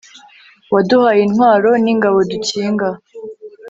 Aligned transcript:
waduhaye 0.73 1.21
intwaro 1.23 1.69
n'ingabo 1.83 2.17
dukinga 2.31 2.89